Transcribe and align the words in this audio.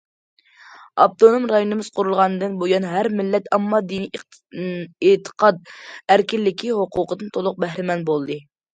ئاپتونوم 1.03 1.45
رايونىمىز 1.51 1.89
قۇرۇلغاندىن 1.99 2.55
بۇيان 2.63 2.89
ھەر 2.93 3.11
مىللەت 3.21 3.51
ئامما 3.59 3.83
دىنىي 3.93 4.75
ئېتىقاد 5.13 5.65
ئەركىنلىكى 6.17 6.77
ھوقۇقىدىن 6.83 7.35
تولۇق 7.39 7.65
بەھرىمەن 7.67 8.13
بولدى. 8.15 8.45